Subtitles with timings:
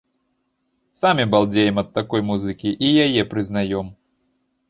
[1.01, 3.93] Самі балдзеем ад такой музыкі і яе прызнаём.